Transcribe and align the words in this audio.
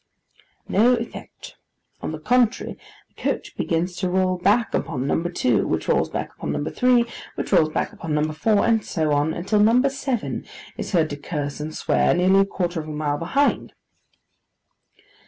No 0.67 0.95
effect. 0.95 1.57
On 2.01 2.11
the 2.11 2.17
contrary, 2.17 2.75
the 3.09 3.21
coach 3.21 3.55
begins 3.55 3.95
to 3.97 4.09
roll 4.09 4.39
back 4.39 4.73
upon 4.73 5.05
No. 5.05 5.21
2, 5.21 5.67
which 5.67 5.87
rolls 5.87 6.09
back 6.09 6.33
upon 6.33 6.51
No. 6.53 6.63
3, 6.71 7.05
which 7.35 7.51
rolls 7.51 7.69
back 7.69 7.93
upon 7.93 8.15
No. 8.15 8.23
4, 8.31 8.65
and 8.65 8.83
so 8.83 9.11
on, 9.11 9.31
until 9.31 9.59
No. 9.59 9.87
7 9.87 10.43
is 10.75 10.93
heard 10.93 11.11
to 11.11 11.17
curse 11.17 11.59
and 11.59 11.75
swear, 11.75 12.15
nearly 12.15 12.39
a 12.39 12.45
quarter 12.45 12.81
of 12.81 12.87
a 12.87 12.91
mile 12.91 13.19
behind. 13.19 13.73